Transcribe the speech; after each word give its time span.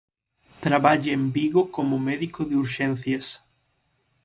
Traballa 0.65 1.11
en 1.19 1.23
Vigo 1.35 1.61
como 1.75 2.03
médico 2.09 2.41
de 2.49 2.55
urxencias. 2.63 3.25